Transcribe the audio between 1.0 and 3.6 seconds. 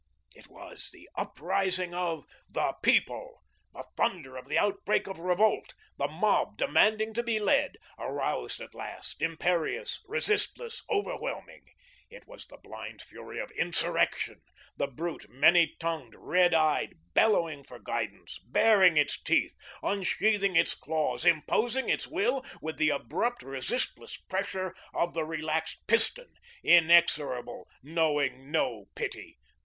uprising of The People;